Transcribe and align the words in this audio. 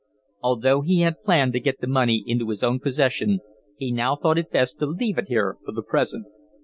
Although 0.41 0.81
he 0.81 1.01
had 1.01 1.21
planned 1.23 1.53
to 1.53 1.59
get 1.59 1.79
the 1.79 1.85
money 1.85 2.23
into 2.25 2.49
his 2.49 2.63
own 2.63 2.79
possession, 2.79 3.39
he 3.77 3.91
now 3.91 4.15
thought 4.15 4.39
it 4.39 4.49
best 4.49 4.79
to 4.79 4.87
leave 4.87 5.19
it 5.19 5.27
here 5.27 5.57
for 5.63 5.73
the 5.73 5.83
present. 5.83 6.25